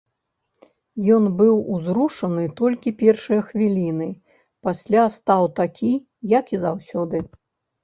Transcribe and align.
Ён 1.15 1.23
быў 1.41 1.55
узрушаны 1.75 2.45
толькі 2.61 2.95
першыя 3.03 3.39
хвіліны, 3.51 4.09
пасля 4.71 5.03
стаў 5.19 5.43
такі, 5.63 5.93
як 6.37 6.45
і 6.57 6.65
заўсёды. 6.67 7.17